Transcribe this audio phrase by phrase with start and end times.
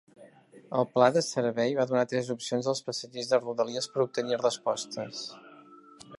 [0.77, 5.23] El pla de servei va donar tres opcions als passatgers de rodalies per obtenir respostes.